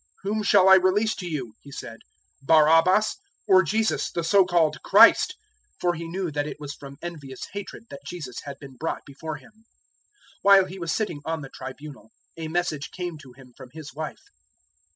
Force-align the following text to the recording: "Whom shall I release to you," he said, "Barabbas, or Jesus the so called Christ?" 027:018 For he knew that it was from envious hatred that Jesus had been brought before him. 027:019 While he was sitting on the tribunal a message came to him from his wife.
"Whom 0.23 0.41
shall 0.41 0.67
I 0.67 0.77
release 0.77 1.13
to 1.17 1.27
you," 1.27 1.53
he 1.61 1.71
said, 1.71 1.99
"Barabbas, 2.41 3.17
or 3.47 3.61
Jesus 3.61 4.09
the 4.09 4.23
so 4.23 4.45
called 4.45 4.81
Christ?" 4.81 5.35
027:018 5.75 5.79
For 5.81 5.93
he 5.93 6.07
knew 6.07 6.31
that 6.31 6.47
it 6.47 6.59
was 6.59 6.73
from 6.73 6.97
envious 7.03 7.45
hatred 7.53 7.83
that 7.91 8.03
Jesus 8.07 8.37
had 8.45 8.57
been 8.59 8.77
brought 8.77 9.05
before 9.05 9.35
him. 9.35 9.51
027:019 10.37 10.37
While 10.41 10.65
he 10.65 10.79
was 10.79 10.91
sitting 10.91 11.21
on 11.23 11.41
the 11.41 11.49
tribunal 11.49 12.09
a 12.35 12.47
message 12.47 12.89
came 12.89 13.19
to 13.19 13.33
him 13.33 13.53
from 13.55 13.69
his 13.73 13.93
wife. 13.93 14.23